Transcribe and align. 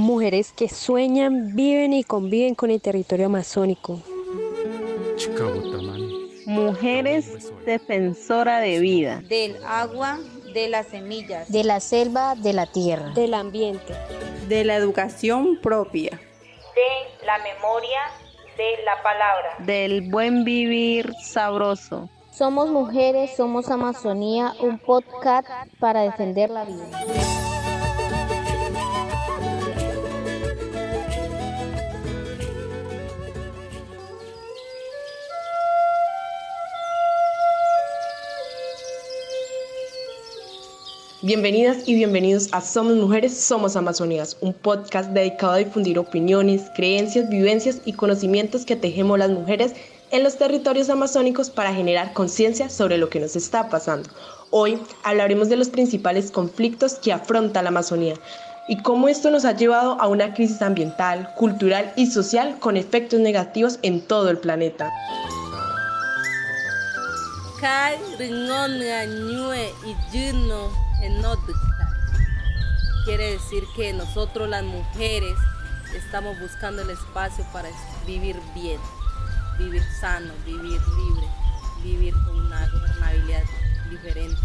mujeres 0.00 0.52
que 0.52 0.68
sueñan, 0.68 1.54
viven 1.54 1.92
y 1.92 2.04
conviven 2.04 2.54
con 2.54 2.70
el 2.70 2.80
territorio 2.80 3.26
amazónico. 3.26 4.00
Mujeres 6.46 7.52
defensora 7.64 8.60
de 8.60 8.80
vida. 8.80 9.22
Del 9.28 9.56
agua, 9.64 10.18
de 10.52 10.68
las 10.68 10.86
semillas. 10.88 11.50
De 11.52 11.62
la 11.62 11.80
selva, 11.80 12.34
de 12.34 12.52
la 12.52 12.66
tierra. 12.66 13.10
Del 13.10 13.34
ambiente. 13.34 13.94
De 14.48 14.64
la 14.64 14.74
educación 14.74 15.58
propia. 15.62 16.10
De 16.10 17.26
la 17.26 17.38
memoria, 17.38 18.00
de 18.56 18.82
la 18.84 19.02
palabra. 19.02 19.56
Del 19.60 20.10
buen 20.10 20.44
vivir 20.44 21.12
sabroso. 21.22 22.08
Somos 22.32 22.70
mujeres, 22.70 23.36
somos 23.36 23.70
Amazonía, 23.70 24.54
un 24.60 24.78
podcast 24.78 25.46
para 25.78 26.02
defender 26.02 26.48
la 26.50 26.64
vida. 26.64 27.59
Bienvenidas 41.22 41.86
y 41.86 41.94
bienvenidos 41.96 42.48
a 42.52 42.62
Somos 42.62 42.94
Mujeres, 42.94 43.36
Somos 43.36 43.76
Amazonías, 43.76 44.38
un 44.40 44.54
podcast 44.54 45.10
dedicado 45.10 45.52
a 45.52 45.58
difundir 45.58 45.98
opiniones, 45.98 46.70
creencias, 46.74 47.28
vivencias 47.28 47.82
y 47.84 47.92
conocimientos 47.92 48.64
que 48.64 48.74
tejemos 48.74 49.18
las 49.18 49.28
mujeres 49.28 49.74
en 50.12 50.24
los 50.24 50.38
territorios 50.38 50.88
amazónicos 50.88 51.50
para 51.50 51.74
generar 51.74 52.14
conciencia 52.14 52.70
sobre 52.70 52.96
lo 52.96 53.10
que 53.10 53.20
nos 53.20 53.36
está 53.36 53.68
pasando. 53.68 54.08
Hoy 54.48 54.78
hablaremos 55.04 55.50
de 55.50 55.56
los 55.56 55.68
principales 55.68 56.30
conflictos 56.30 56.94
que 56.94 57.12
afronta 57.12 57.60
la 57.60 57.68
Amazonía 57.68 58.14
y 58.66 58.80
cómo 58.80 59.06
esto 59.06 59.30
nos 59.30 59.44
ha 59.44 59.54
llevado 59.54 60.00
a 60.00 60.08
una 60.08 60.32
crisis 60.32 60.62
ambiental, 60.62 61.34
cultural 61.36 61.92
y 61.96 62.06
social 62.06 62.56
con 62.60 62.78
efectos 62.78 63.20
negativos 63.20 63.78
en 63.82 64.00
todo 64.00 64.30
el 64.30 64.38
planeta. 64.38 64.90
Quiere 73.04 73.32
decir 73.32 73.64
que 73.74 73.92
nosotros 73.92 74.48
las 74.48 74.62
mujeres 74.62 75.34
estamos 75.96 76.38
buscando 76.38 76.82
el 76.82 76.90
espacio 76.90 77.44
para 77.52 77.68
vivir 78.06 78.36
bien, 78.54 78.78
vivir 79.58 79.82
sano, 80.00 80.32
vivir 80.44 80.62
libre, 80.62 81.26
vivir 81.82 82.14
con 82.24 82.38
una 82.46 82.68
gobernabilidad 82.68 83.42
diferente. 83.90 84.36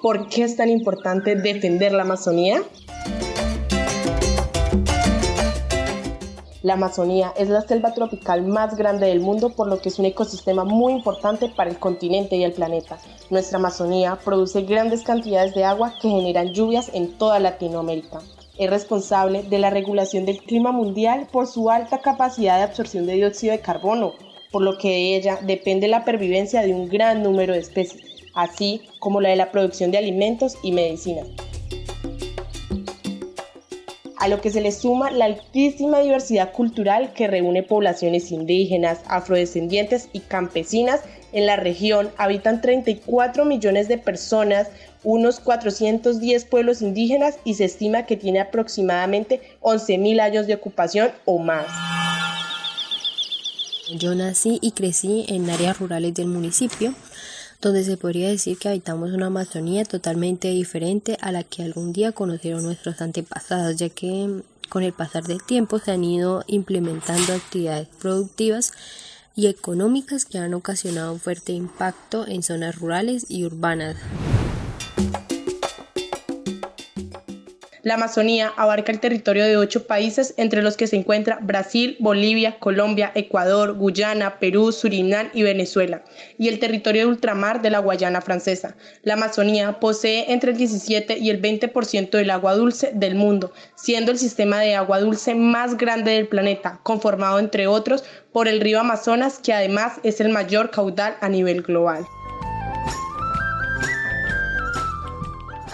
¿Por 0.00 0.28
qué 0.28 0.44
es 0.44 0.56
tan 0.56 0.68
importante 0.68 1.34
defender 1.34 1.92
la 1.92 2.02
Amazonía? 2.02 2.62
La 6.64 6.74
Amazonía 6.74 7.34
es 7.36 7.50
la 7.50 7.60
selva 7.60 7.92
tropical 7.92 8.40
más 8.40 8.74
grande 8.74 9.08
del 9.08 9.20
mundo, 9.20 9.50
por 9.50 9.68
lo 9.68 9.82
que 9.82 9.90
es 9.90 9.98
un 9.98 10.06
ecosistema 10.06 10.64
muy 10.64 10.94
importante 10.94 11.50
para 11.54 11.68
el 11.68 11.78
continente 11.78 12.36
y 12.36 12.42
el 12.42 12.54
planeta. 12.54 12.96
Nuestra 13.28 13.58
Amazonía 13.58 14.18
produce 14.24 14.62
grandes 14.62 15.02
cantidades 15.02 15.54
de 15.54 15.62
agua 15.62 15.92
que 16.00 16.08
generan 16.08 16.54
lluvias 16.54 16.90
en 16.94 17.18
toda 17.18 17.38
Latinoamérica. 17.38 18.22
Es 18.56 18.70
responsable 18.70 19.42
de 19.42 19.58
la 19.58 19.68
regulación 19.68 20.24
del 20.24 20.38
clima 20.38 20.72
mundial 20.72 21.28
por 21.30 21.46
su 21.48 21.68
alta 21.68 22.00
capacidad 22.00 22.56
de 22.56 22.62
absorción 22.62 23.04
de 23.04 23.16
dióxido 23.16 23.52
de 23.52 23.60
carbono, 23.60 24.14
por 24.50 24.62
lo 24.62 24.78
que 24.78 24.88
de 24.88 25.16
ella 25.16 25.38
depende 25.42 25.86
la 25.86 26.06
pervivencia 26.06 26.62
de 26.62 26.72
un 26.72 26.88
gran 26.88 27.22
número 27.22 27.52
de 27.52 27.58
especies, 27.58 28.02
así 28.32 28.80
como 29.00 29.20
la 29.20 29.28
de 29.28 29.36
la 29.36 29.52
producción 29.52 29.90
de 29.90 29.98
alimentos 29.98 30.56
y 30.62 30.72
medicinas 30.72 31.26
a 34.24 34.28
lo 34.28 34.40
que 34.40 34.50
se 34.50 34.62
le 34.62 34.72
suma 34.72 35.10
la 35.10 35.26
altísima 35.26 36.00
diversidad 36.00 36.50
cultural 36.50 37.12
que 37.12 37.26
reúne 37.26 37.62
poblaciones 37.62 38.32
indígenas, 38.32 39.00
afrodescendientes 39.06 40.08
y 40.14 40.20
campesinas. 40.20 41.02
En 41.34 41.44
la 41.44 41.56
región 41.56 42.08
habitan 42.16 42.62
34 42.62 43.44
millones 43.44 43.86
de 43.86 43.98
personas, 43.98 44.68
unos 45.02 45.40
410 45.40 46.46
pueblos 46.46 46.80
indígenas 46.80 47.34
y 47.44 47.52
se 47.52 47.66
estima 47.66 48.06
que 48.06 48.16
tiene 48.16 48.40
aproximadamente 48.40 49.42
11.000 49.60 50.20
años 50.22 50.46
de 50.46 50.54
ocupación 50.54 51.10
o 51.26 51.38
más. 51.38 51.66
Yo 53.94 54.14
nací 54.14 54.58
y 54.62 54.70
crecí 54.70 55.26
en 55.28 55.50
áreas 55.50 55.78
rurales 55.78 56.14
del 56.14 56.28
municipio 56.28 56.94
donde 57.64 57.82
se 57.82 57.96
podría 57.96 58.28
decir 58.28 58.58
que 58.58 58.68
habitamos 58.68 59.12
una 59.12 59.26
Amazonía 59.26 59.86
totalmente 59.86 60.48
diferente 60.48 61.16
a 61.22 61.32
la 61.32 61.44
que 61.44 61.62
algún 61.62 61.94
día 61.94 62.12
conocieron 62.12 62.62
nuestros 62.62 63.00
antepasados, 63.00 63.76
ya 63.76 63.88
que 63.88 64.42
con 64.68 64.82
el 64.82 64.92
pasar 64.92 65.24
del 65.24 65.42
tiempo 65.42 65.78
se 65.78 65.92
han 65.92 66.04
ido 66.04 66.44
implementando 66.46 67.32
actividades 67.32 67.88
productivas 68.00 68.72
y 69.34 69.46
económicas 69.46 70.26
que 70.26 70.36
han 70.36 70.52
ocasionado 70.52 71.14
un 71.14 71.20
fuerte 71.20 71.52
impacto 71.52 72.26
en 72.26 72.42
zonas 72.42 72.76
rurales 72.76 73.24
y 73.30 73.46
urbanas. 73.46 73.96
La 77.84 77.94
Amazonía 77.94 78.50
abarca 78.56 78.92
el 78.92 78.98
territorio 78.98 79.44
de 79.44 79.58
ocho 79.58 79.86
países, 79.86 80.32
entre 80.38 80.62
los 80.62 80.78
que 80.78 80.86
se 80.86 80.96
encuentra 80.96 81.38
Brasil, 81.42 81.98
Bolivia, 82.00 82.58
Colombia, 82.58 83.12
Ecuador, 83.14 83.74
Guyana, 83.74 84.38
Perú, 84.38 84.72
Surinam 84.72 85.28
y 85.34 85.42
Venezuela, 85.42 86.02
y 86.38 86.48
el 86.48 86.60
territorio 86.60 87.02
de 87.02 87.08
ultramar 87.08 87.60
de 87.60 87.68
la 87.68 87.80
Guayana 87.80 88.22
francesa. 88.22 88.74
La 89.02 89.14
Amazonía 89.14 89.80
posee 89.80 90.32
entre 90.32 90.52
el 90.52 90.56
17 90.56 91.18
y 91.18 91.28
el 91.28 91.42
20% 91.42 92.08
del 92.08 92.30
agua 92.30 92.54
dulce 92.54 92.90
del 92.94 93.16
mundo, 93.16 93.52
siendo 93.74 94.12
el 94.12 94.18
sistema 94.18 94.60
de 94.60 94.76
agua 94.76 95.00
dulce 95.00 95.34
más 95.34 95.76
grande 95.76 96.12
del 96.12 96.26
planeta, 96.26 96.80
conformado 96.84 97.38
entre 97.38 97.66
otros 97.66 98.02
por 98.32 98.48
el 98.48 98.62
río 98.62 98.80
Amazonas, 98.80 99.40
que 99.40 99.52
además 99.52 100.00
es 100.04 100.22
el 100.22 100.30
mayor 100.30 100.70
caudal 100.70 101.18
a 101.20 101.28
nivel 101.28 101.60
global. 101.60 102.06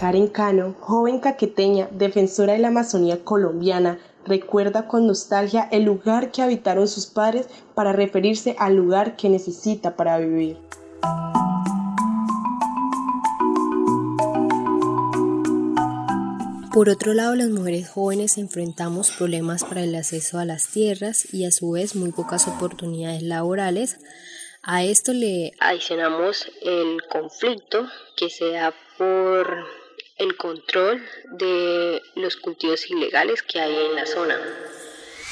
Karen 0.01 0.29
Cano, 0.29 0.75
joven 0.81 1.21
caqueteña, 1.21 1.87
defensora 1.93 2.55
de 2.55 2.59
la 2.59 2.69
Amazonía 2.69 3.23
colombiana, 3.23 3.99
recuerda 4.25 4.89
con 4.89 5.07
nostalgia 5.07 5.69
el 5.71 5.83
lugar 5.83 6.31
que 6.33 6.41
habitaron 6.41 6.89
sus 6.89 7.05
padres 7.05 7.49
para 7.75 7.93
referirse 7.93 8.57
al 8.59 8.77
lugar 8.77 9.15
que 9.15 9.29
necesita 9.29 9.97
para 9.97 10.17
vivir. 10.17 10.57
Por 16.73 16.89
otro 16.89 17.13
lado, 17.13 17.35
las 17.35 17.51
mujeres 17.51 17.91
jóvenes 17.91 18.39
enfrentamos 18.39 19.11
problemas 19.11 19.65
para 19.65 19.83
el 19.83 19.95
acceso 19.95 20.39
a 20.39 20.47
las 20.47 20.71
tierras 20.71 21.35
y 21.35 21.45
a 21.45 21.51
su 21.51 21.73
vez 21.73 21.95
muy 21.95 22.11
pocas 22.11 22.49
oportunidades 22.49 23.23
laborales. 23.23 23.99
A 24.63 24.83
esto 24.83 25.13
le 25.13 25.53
adicionamos 25.61 26.51
el 26.63 27.03
conflicto 27.11 27.87
que 28.17 28.31
se 28.31 28.53
da 28.53 28.73
por 28.97 29.80
el 30.21 30.37
control 30.37 31.03
de 31.31 32.03
los 32.15 32.37
cultivos 32.37 32.91
ilegales 32.91 33.43
que 33.43 33.59
hay 33.59 33.75
en 33.87 33.95
la 33.97 34.05
zona. 34.05 34.39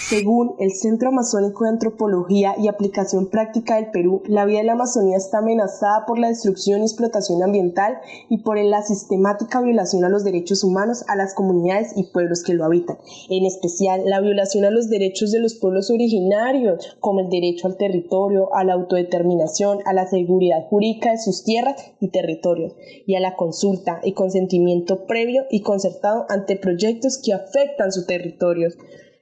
Según 0.01 0.55
el 0.59 0.71
Centro 0.71 1.11
Amazónico 1.11 1.65
de 1.65 1.71
Antropología 1.71 2.55
y 2.57 2.69
Aplicación 2.69 3.29
Práctica 3.29 3.77
del 3.77 3.91
Perú, 3.91 4.23
la 4.27 4.47
vida 4.47 4.61
de 4.61 4.65
la 4.65 4.73
Amazonía 4.73 5.19
está 5.19 5.39
amenazada 5.39 6.07
por 6.07 6.19
la 6.19 6.29
destrucción 6.29 6.81
y 6.81 6.85
explotación 6.85 7.43
ambiental 7.43 7.99
y 8.31 8.39
por 8.39 8.59
la 8.59 8.81
sistemática 8.81 9.61
violación 9.61 10.05
a 10.05 10.09
los 10.09 10.25
derechos 10.25 10.65
humanos 10.65 11.05
a 11.09 11.17
las 11.17 11.35
comunidades 11.35 11.93
y 11.95 12.05
pueblos 12.05 12.43
que 12.43 12.55
lo 12.55 12.65
habitan, 12.65 12.97
en 13.29 13.45
especial 13.45 14.03
la 14.07 14.21
violación 14.21 14.65
a 14.65 14.71
los 14.71 14.89
derechos 14.89 15.31
de 15.31 15.41
los 15.41 15.57
pueblos 15.57 15.91
originarios, 15.91 16.97
como 17.01 17.21
el 17.21 17.29
derecho 17.29 17.67
al 17.67 17.77
territorio, 17.77 18.55
a 18.55 18.65
la 18.65 18.75
autodeterminación, 18.75 19.81
a 19.85 19.93
la 19.93 20.07
seguridad 20.07 20.69
jurídica 20.71 21.11
de 21.11 21.19
sus 21.19 21.45
tierras 21.45 21.75
y 22.01 22.09
territorios, 22.09 22.73
y 23.05 23.17
a 23.17 23.21
la 23.21 23.37
consulta 23.37 24.01
y 24.03 24.13
consentimiento 24.15 25.07
previo 25.07 25.43
y 25.51 25.61
concertado 25.61 26.25
ante 26.31 26.57
proyectos 26.57 27.19
que 27.23 27.35
afectan 27.35 27.93
sus 27.93 28.07
territorios. 28.07 28.79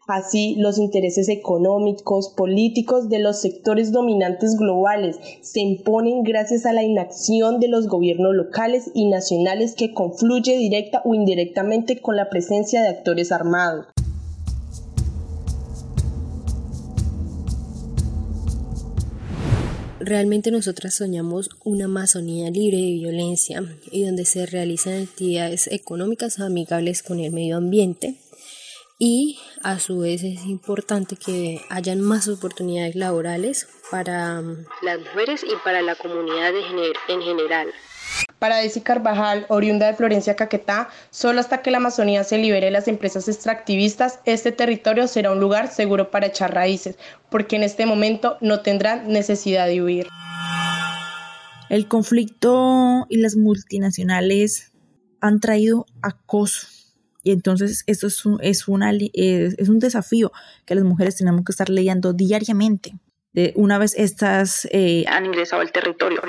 Así, 0.06 0.54
los 0.56 0.78
intereses 0.78 1.28
económicos, 1.28 2.28
políticos 2.28 3.08
de 3.08 3.18
los 3.18 3.40
sectores 3.40 3.90
dominantes 3.90 4.56
globales 4.56 5.16
se 5.42 5.58
imponen 5.60 6.22
gracias 6.22 6.64
a 6.64 6.72
la 6.72 6.84
inacción 6.84 7.58
de 7.58 7.66
los 7.66 7.88
gobiernos 7.88 8.32
locales 8.32 8.88
y 8.94 9.08
nacionales 9.08 9.74
que 9.74 9.92
confluye 9.92 10.56
directa 10.56 11.02
o 11.04 11.12
indirectamente 11.14 12.00
con 12.00 12.14
la 12.14 12.30
presencia 12.30 12.82
de 12.82 12.88
actores 12.88 13.32
armados. 13.32 13.86
Realmente 19.98 20.52
nosotras 20.52 20.94
soñamos 20.94 21.50
una 21.64 21.86
Amazonía 21.86 22.48
libre 22.52 22.76
de 22.76 22.92
violencia 22.92 23.64
y 23.90 24.04
donde 24.04 24.24
se 24.24 24.46
realizan 24.46 25.02
actividades 25.02 25.66
económicas 25.66 26.38
amigables 26.38 27.02
con 27.02 27.18
el 27.18 27.32
medio 27.32 27.56
ambiente 27.56 28.14
y 28.98 29.38
a 29.62 29.78
su 29.78 29.98
vez 29.98 30.22
es 30.22 30.46
importante 30.46 31.16
que 31.16 31.60
hayan 31.68 32.00
más 32.00 32.28
oportunidades 32.28 32.94
laborales 32.94 33.68
para 33.90 34.40
mm, 34.40 34.66
las 34.82 35.00
mujeres 35.00 35.44
y 35.44 35.54
para 35.64 35.82
la 35.82 35.94
comunidad 35.96 36.52
en 37.08 37.22
general. 37.22 37.68
Para 38.38 38.56
Desi 38.56 38.80
Carvajal, 38.80 39.46
oriunda 39.48 39.86
de 39.86 39.94
Florencia 39.94 40.36
Caquetá, 40.36 40.88
solo 41.10 41.40
hasta 41.40 41.62
que 41.62 41.70
la 41.70 41.78
Amazonía 41.78 42.24
se 42.24 42.38
libere 42.38 42.66
de 42.66 42.72
las 42.72 42.88
empresas 42.88 43.28
extractivistas, 43.28 44.20
este 44.24 44.52
territorio 44.52 45.08
será 45.08 45.32
un 45.32 45.40
lugar 45.40 45.68
seguro 45.68 46.10
para 46.10 46.26
echar 46.26 46.54
raíces, 46.54 46.98
porque 47.30 47.56
en 47.56 47.64
este 47.64 47.84
momento 47.84 48.38
no 48.40 48.60
tendrán 48.60 49.08
necesidad 49.08 49.66
de 49.66 49.82
huir. 49.82 50.06
El 51.68 51.88
conflicto 51.88 53.06
y 53.08 53.16
las 53.16 53.36
multinacionales 53.36 54.72
han 55.20 55.40
traído 55.40 55.86
acoso. 56.00 56.75
Y 57.26 57.32
entonces 57.32 57.82
esto 57.88 58.06
es 58.06 58.24
un, 58.24 58.38
es, 58.40 58.68
una, 58.68 58.92
es 58.92 59.68
un 59.68 59.80
desafío 59.80 60.30
que 60.64 60.76
las 60.76 60.84
mujeres 60.84 61.16
tenemos 61.16 61.44
que 61.44 61.50
estar 61.50 61.68
leyendo 61.68 62.12
diariamente 62.12 62.94
una 63.54 63.78
vez 63.78 63.94
estas 63.98 64.66
eh, 64.70 65.04
han 65.08 65.26
ingresado 65.26 65.60
al 65.60 65.70
territorio. 65.70 66.22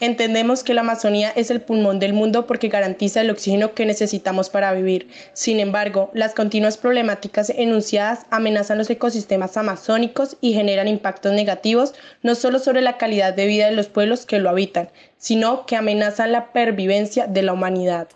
Entendemos 0.00 0.62
que 0.62 0.74
la 0.74 0.82
Amazonía 0.82 1.30
es 1.30 1.50
el 1.50 1.60
pulmón 1.60 1.98
del 1.98 2.12
mundo 2.12 2.46
porque 2.46 2.68
garantiza 2.68 3.20
el 3.20 3.30
oxígeno 3.30 3.74
que 3.74 3.86
necesitamos 3.86 4.50
para 4.50 4.72
vivir. 4.72 5.08
Sin 5.32 5.58
embargo, 5.58 6.10
las 6.14 6.34
continuas 6.34 6.76
problemáticas 6.76 7.50
enunciadas 7.50 8.26
amenazan 8.30 8.78
los 8.78 8.88
ecosistemas 8.88 9.56
amazónicos 9.56 10.36
y 10.40 10.52
generan 10.52 10.86
impactos 10.86 11.32
negativos 11.32 11.94
no 12.22 12.34
solo 12.34 12.60
sobre 12.60 12.82
la 12.82 12.98
calidad 12.98 13.34
de 13.34 13.46
vida 13.46 13.66
de 13.66 13.76
los 13.76 13.88
pueblos 13.88 14.24
que 14.24 14.38
lo 14.38 14.48
habitan, 14.48 14.90
sino 15.16 15.66
que 15.66 15.76
amenazan 15.76 16.30
la 16.30 16.52
pervivencia 16.52 17.26
de 17.26 17.42
la 17.42 17.52
humanidad. 17.52 18.08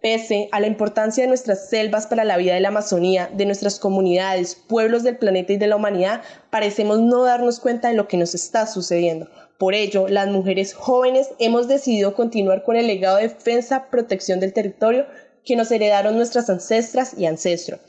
Pese 0.00 0.48
a 0.52 0.60
la 0.60 0.68
importancia 0.68 1.24
de 1.24 1.28
nuestras 1.28 1.68
selvas 1.68 2.06
para 2.06 2.24
la 2.24 2.36
vida 2.36 2.54
de 2.54 2.60
la 2.60 2.68
Amazonía, 2.68 3.28
de 3.34 3.46
nuestras 3.46 3.80
comunidades, 3.80 4.54
pueblos 4.54 5.02
del 5.02 5.18
planeta 5.18 5.52
y 5.52 5.56
de 5.56 5.66
la 5.66 5.74
humanidad, 5.74 6.22
parecemos 6.50 7.00
no 7.00 7.24
darnos 7.24 7.58
cuenta 7.58 7.88
de 7.88 7.94
lo 7.94 8.06
que 8.06 8.16
nos 8.16 8.34
está 8.34 8.68
sucediendo. 8.68 9.28
Por 9.58 9.74
ello, 9.74 10.06
las 10.06 10.28
mujeres 10.28 10.72
jóvenes 10.72 11.30
hemos 11.40 11.66
decidido 11.66 12.14
continuar 12.14 12.62
con 12.62 12.76
el 12.76 12.86
legado 12.86 13.16
de 13.16 13.24
defensa, 13.24 13.88
protección 13.90 14.38
del 14.38 14.52
territorio 14.52 15.04
que 15.44 15.56
nos 15.56 15.72
heredaron 15.72 16.16
nuestras 16.16 16.48
ancestras 16.48 17.18
y 17.18 17.26
ancestros. 17.26 17.80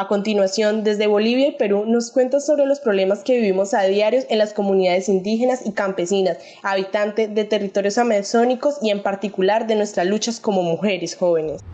A 0.00 0.06
continuación, 0.06 0.84
desde 0.84 1.08
Bolivia 1.08 1.48
y 1.48 1.56
Perú 1.56 1.82
nos 1.84 2.12
cuenta 2.12 2.38
sobre 2.38 2.66
los 2.66 2.78
problemas 2.78 3.24
que 3.24 3.32
vivimos 3.32 3.74
a 3.74 3.82
diario 3.82 4.20
en 4.30 4.38
las 4.38 4.54
comunidades 4.54 5.08
indígenas 5.08 5.66
y 5.66 5.72
campesinas, 5.72 6.38
habitantes 6.62 7.34
de 7.34 7.44
territorios 7.44 7.98
amazónicos 7.98 8.78
y 8.80 8.90
en 8.90 9.02
particular 9.02 9.66
de 9.66 9.74
nuestras 9.74 10.06
luchas 10.06 10.38
como 10.38 10.62
mujeres 10.62 11.16
jóvenes. 11.16 11.64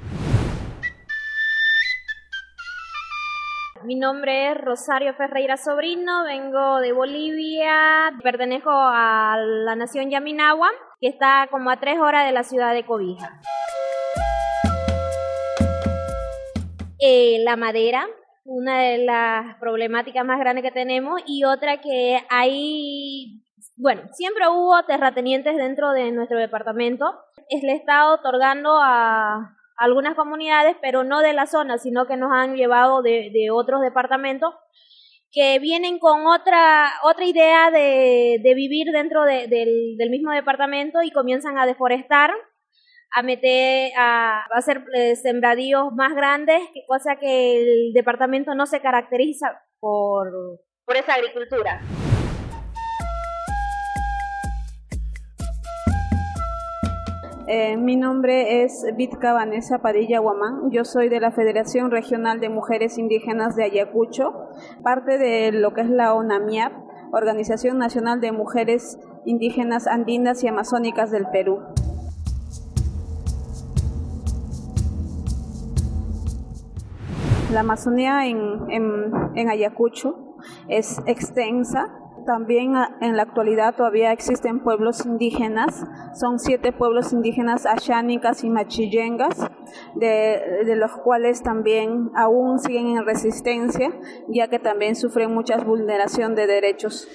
Mi 3.84 3.96
nombre 3.96 4.52
es 4.52 4.56
Rosario 4.56 5.12
Ferreira 5.12 5.58
Sobrino, 5.58 6.24
vengo 6.24 6.78
de 6.78 6.92
Bolivia, 6.92 8.10
pertenezco 8.22 8.70
a 8.70 9.36
la 9.36 9.76
nación 9.76 10.08
Yaminagua, 10.08 10.70
que 10.98 11.08
está 11.08 11.46
como 11.50 11.68
a 11.68 11.78
tres 11.78 11.98
horas 12.00 12.24
de 12.24 12.32
la 12.32 12.44
ciudad 12.44 12.72
de 12.72 12.86
Cobija. 12.86 13.38
Eh, 17.06 17.36
la 17.44 17.56
madera, 17.56 18.06
una 18.46 18.80
de 18.80 18.96
las 18.96 19.58
problemáticas 19.58 20.24
más 20.24 20.38
grandes 20.38 20.64
que 20.64 20.70
tenemos, 20.70 21.20
y 21.26 21.44
otra 21.44 21.82
que 21.82 22.18
hay, 22.30 23.42
bueno, 23.76 24.08
siempre 24.12 24.48
hubo 24.48 24.82
terratenientes 24.84 25.54
dentro 25.54 25.90
de 25.90 26.12
nuestro 26.12 26.38
departamento. 26.38 27.04
Es 27.50 27.62
el 27.62 27.68
Estado 27.68 28.14
otorgando 28.14 28.78
a 28.80 29.54
algunas 29.76 30.14
comunidades, 30.14 30.76
pero 30.80 31.04
no 31.04 31.20
de 31.20 31.34
la 31.34 31.46
zona, 31.46 31.76
sino 31.76 32.06
que 32.06 32.16
nos 32.16 32.32
han 32.32 32.56
llevado 32.56 33.02
de, 33.02 33.48
otros 33.52 33.82
departamentos 33.82 34.54
que 35.30 35.58
vienen 35.58 35.98
con 35.98 36.26
otra, 36.26 36.90
otra 37.02 37.26
idea 37.26 37.70
de, 37.70 38.40
vivir 38.56 38.92
dentro 38.92 39.26
del 39.26 40.08
mismo 40.08 40.32
departamento 40.32 41.02
y 41.02 41.10
comienzan 41.10 41.58
a 41.58 41.66
deforestar 41.66 42.30
a 43.14 43.22
meter, 43.22 43.92
a, 43.96 44.44
hacer 44.52 44.84
eh, 44.94 45.14
sembradíos 45.16 45.92
más 45.94 46.14
grandes, 46.14 46.60
cosa 46.88 47.16
que 47.16 47.62
el 47.62 47.92
departamento 47.92 48.54
no 48.54 48.66
se 48.66 48.80
caracteriza 48.80 49.62
por, 49.78 50.32
por 50.84 50.96
esa 50.96 51.14
agricultura. 51.14 51.80
Eh, 57.46 57.76
mi 57.76 57.94
nombre 57.96 58.62
es 58.62 58.84
Vitka 58.96 59.34
Vanessa 59.34 59.78
Padilla 59.78 60.18
Guamán. 60.18 60.70
Yo 60.70 60.84
soy 60.84 61.10
de 61.10 61.20
la 61.20 61.30
Federación 61.30 61.90
Regional 61.90 62.40
de 62.40 62.48
Mujeres 62.48 62.96
Indígenas 62.96 63.54
de 63.54 63.64
Ayacucho, 63.64 64.48
parte 64.82 65.18
de 65.18 65.52
lo 65.52 65.74
que 65.74 65.82
es 65.82 65.90
la 65.90 66.14
ONAMIAP, 66.14 66.72
Organización 67.12 67.78
Nacional 67.78 68.20
de 68.20 68.32
Mujeres 68.32 68.98
Indígenas 69.26 69.86
Andinas 69.86 70.42
y 70.42 70.48
Amazónicas 70.48 71.10
del 71.10 71.26
Perú. 71.30 71.73
La 77.54 77.60
Amazonía 77.60 78.26
en, 78.26 79.48
Ayacucho 79.48 80.34
es 80.68 80.98
extensa, 81.06 81.86
también 82.26 82.72
en 83.00 83.16
la 83.16 83.22
actualidad 83.22 83.76
todavía 83.76 84.10
existen 84.10 84.64
pueblos 84.64 85.06
indígenas, 85.06 85.84
son 86.18 86.40
siete 86.40 86.72
pueblos 86.72 87.12
indígenas 87.12 87.64
ashánicas 87.64 88.42
y 88.42 88.50
machillengas, 88.50 89.38
de, 89.94 90.64
de, 90.66 90.74
los 90.74 90.90
cuales 90.96 91.44
también 91.44 92.10
aún 92.16 92.58
siguen 92.58 92.88
en 92.88 93.06
resistencia, 93.06 93.90
ya 94.26 94.48
que 94.48 94.58
también 94.58 94.96
sufren 94.96 95.32
mucha 95.32 95.56
vulneración 95.58 96.34
de 96.34 96.48
derechos. 96.48 97.06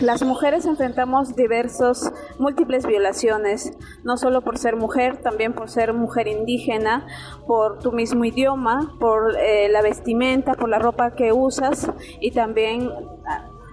Las 0.00 0.22
mujeres 0.22 0.64
enfrentamos 0.64 1.36
diversos, 1.36 2.10
múltiples 2.40 2.86
violaciones, 2.86 3.76
no 4.02 4.16
solo 4.16 4.40
por 4.40 4.58
ser 4.58 4.74
mujer, 4.74 5.18
también 5.18 5.52
por 5.52 5.68
ser 5.68 5.92
mujer 5.92 6.26
indígena, 6.26 7.06
por 7.46 7.78
tu 7.78 7.92
mismo 7.92 8.24
idioma, 8.24 8.96
por 8.98 9.36
eh, 9.38 9.68
la 9.68 9.82
vestimenta, 9.82 10.54
por 10.54 10.68
la 10.68 10.78
ropa 10.78 11.14
que 11.14 11.32
usas 11.32 11.90
y 12.20 12.32
también 12.32 12.90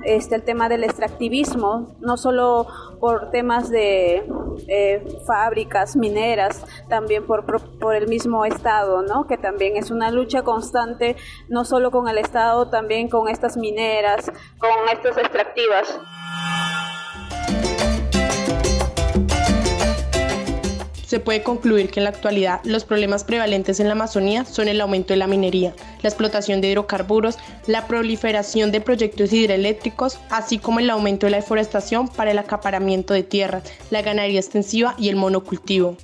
este, 0.04 0.36
el 0.36 0.44
tema 0.44 0.70
del 0.70 0.84
extractivismo, 0.84 1.96
no 2.00 2.18
solo 2.18 2.68
por 3.00 3.32
temas 3.32 3.70
de 3.70 4.28
eh, 4.68 5.22
fábricas 5.26 5.96
mineras, 5.96 6.66
también 6.88 7.26
por, 7.26 7.46
por, 7.80 7.96
el 7.96 8.08
mismo 8.08 8.46
Estado, 8.46 9.02
¿no? 9.02 9.28
que 9.28 9.38
también 9.38 9.76
es 9.76 9.92
una 9.92 10.12
lucha 10.12 10.44
constante, 10.44 11.16
no 11.50 11.66
solo 11.66 11.92
con 11.92 12.08
el 12.08 12.18
Estado, 12.18 12.70
también 12.70 13.10
con 13.10 13.28
estas 13.28 13.58
mineras, 13.58 14.32
con 14.60 14.90
estas 14.92 15.18
extractivas. 15.18 16.00
Se 21.08 21.22
puede 21.22 21.42
concluir 21.42 21.90
que 21.90 22.02
en 22.02 22.04
la 22.04 22.10
actualidad 22.10 22.60
los 22.66 22.84
problemas 22.84 23.24
prevalentes 23.24 23.80
en 23.80 23.88
la 23.88 23.94
Amazonía 23.94 24.44
son 24.44 24.68
el 24.68 24.82
aumento 24.82 25.14
de 25.14 25.18
la 25.18 25.28
minería, 25.28 25.74
la 26.02 26.10
explotación 26.10 26.60
de 26.60 26.70
hidrocarburos, 26.70 27.38
la 27.66 27.88
proliferación 27.88 28.72
de 28.72 28.82
proyectos 28.82 29.32
hidroeléctricos, 29.32 30.20
así 30.30 30.60
como 30.60 30.80
el 30.80 30.90
aumento 30.90 31.26
de 31.26 31.32
la 31.32 31.38
deforestación 31.38 32.10
para 32.10 32.32
el 32.32 32.40
acaparamiento 32.40 33.14
de 33.14 33.24
tierras, 33.24 33.64
la 33.90 34.02
ganadería 34.02 34.42
extensiva 34.42 34.96
y 34.98 35.08
el 35.08 35.16
monocultivo. 35.16 35.96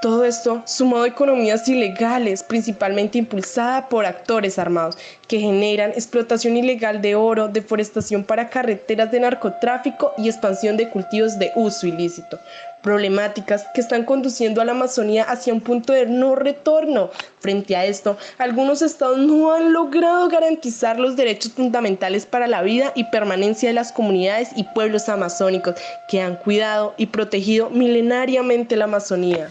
Todo 0.00 0.24
esto 0.24 0.62
sumado 0.64 1.02
a 1.02 1.08
economías 1.08 1.68
ilegales, 1.68 2.44
principalmente 2.44 3.18
impulsada 3.18 3.88
por 3.88 4.06
actores 4.06 4.56
armados, 4.56 4.96
que 5.26 5.40
generan 5.40 5.90
explotación 5.90 6.56
ilegal 6.56 7.02
de 7.02 7.16
oro, 7.16 7.48
deforestación 7.48 8.22
para 8.22 8.48
carreteras 8.48 9.10
de 9.10 9.18
narcotráfico 9.18 10.12
y 10.16 10.28
expansión 10.28 10.76
de 10.76 10.88
cultivos 10.88 11.36
de 11.40 11.50
uso 11.56 11.88
ilícito. 11.88 12.38
Problemáticas 12.80 13.66
que 13.74 13.80
están 13.80 14.04
conduciendo 14.04 14.60
a 14.60 14.64
la 14.64 14.70
Amazonía 14.70 15.24
hacia 15.24 15.52
un 15.52 15.60
punto 15.60 15.92
de 15.92 16.06
no 16.06 16.36
retorno. 16.36 17.10
Frente 17.40 17.74
a 17.74 17.84
esto, 17.84 18.16
algunos 18.38 18.82
estados 18.82 19.18
no 19.18 19.52
han 19.52 19.72
logrado 19.72 20.28
garantizar 20.28 21.00
los 21.00 21.16
derechos 21.16 21.50
fundamentales 21.50 22.24
para 22.24 22.46
la 22.46 22.62
vida 22.62 22.92
y 22.94 23.02
permanencia 23.02 23.68
de 23.68 23.74
las 23.74 23.90
comunidades 23.90 24.50
y 24.54 24.62
pueblos 24.62 25.08
amazónicos 25.08 25.74
que 26.08 26.22
han 26.22 26.36
cuidado 26.36 26.94
y 26.98 27.06
protegido 27.06 27.68
milenariamente 27.68 28.76
la 28.76 28.84
Amazonía. 28.84 29.50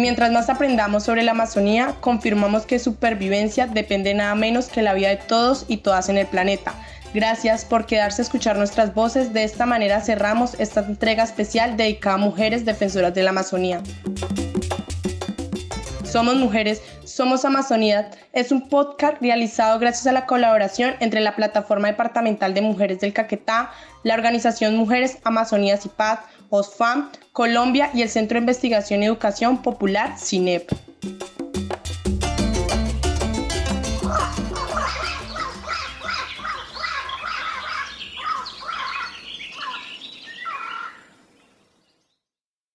Mientras 0.00 0.32
más 0.32 0.48
aprendamos 0.48 1.04
sobre 1.04 1.22
la 1.22 1.32
Amazonía, 1.32 1.94
confirmamos 2.00 2.64
que 2.64 2.78
su 2.78 2.92
supervivencia 2.92 3.66
depende 3.66 4.14
nada 4.14 4.34
menos 4.34 4.68
que 4.68 4.80
la 4.80 4.94
vida 4.94 5.10
de 5.10 5.18
todos 5.18 5.66
y 5.68 5.76
todas 5.76 6.08
en 6.08 6.16
el 6.16 6.26
planeta. 6.26 6.72
Gracias 7.12 7.66
por 7.66 7.84
quedarse 7.84 8.22
a 8.22 8.24
escuchar 8.24 8.56
nuestras 8.56 8.94
voces. 8.94 9.34
De 9.34 9.44
esta 9.44 9.66
manera 9.66 10.00
cerramos 10.00 10.58
esta 10.58 10.80
entrega 10.80 11.22
especial 11.22 11.76
dedicada 11.76 12.14
a 12.14 12.18
mujeres 12.18 12.64
defensoras 12.64 13.12
de 13.12 13.22
la 13.22 13.30
Amazonía. 13.30 13.82
Somos 16.02 16.36
mujeres 16.36 16.80
Somos 17.10 17.44
Amazonía 17.44 18.08
es 18.32 18.52
un 18.52 18.68
podcast 18.68 19.20
realizado 19.20 19.80
gracias 19.80 20.06
a 20.06 20.12
la 20.12 20.26
colaboración 20.26 20.94
entre 21.00 21.20
la 21.20 21.34
Plataforma 21.34 21.88
Departamental 21.88 22.54
de 22.54 22.62
Mujeres 22.62 23.00
del 23.00 23.12
Caquetá, 23.12 23.72
la 24.04 24.14
Organización 24.14 24.76
Mujeres 24.76 25.18
Amazonías 25.24 25.84
y 25.84 25.88
Paz, 25.88 26.20
OSFAM, 26.50 27.10
Colombia 27.32 27.90
y 27.94 28.02
el 28.02 28.08
Centro 28.08 28.36
de 28.36 28.42
Investigación 28.42 29.02
y 29.02 29.06
Educación 29.06 29.60
Popular, 29.60 30.16
CINEP. 30.20 30.70